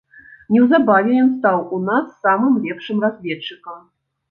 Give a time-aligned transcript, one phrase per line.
[0.53, 3.89] Неўзабаве ён стаў у нас самым лепшым разведчыкам.